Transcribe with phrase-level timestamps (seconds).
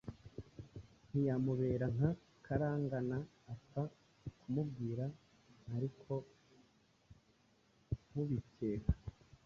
[1.09, 2.09] ntiyamubera nka
[2.45, 3.17] Karangana
[3.53, 3.83] apfa
[4.39, 5.05] kumubwira
[5.75, 6.13] ariko
[8.09, 8.93] nk’ubikeka;